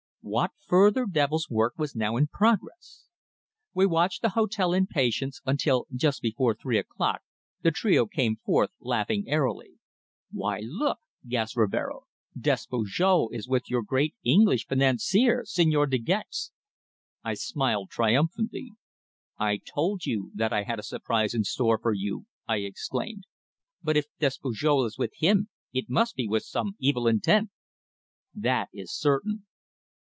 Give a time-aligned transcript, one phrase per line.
[0.23, 3.07] What further devil's work was now in progress?
[3.73, 7.21] We watched the hotel in patience, until just before three o'clock
[7.63, 9.79] the trio came forth laughing airily.
[10.29, 12.05] "Why, look!" gasped Rivero.
[12.39, 16.51] "Despujol is with your great English financier, Señor De Gex!"
[17.23, 18.73] I smiled triumphantly.
[19.39, 23.23] "I told you that I had a surprise in store for you," I exclaimed.
[23.81, 27.49] "But if Despujol is with him it must be with some evil intent!"
[28.35, 29.47] "That is certain!"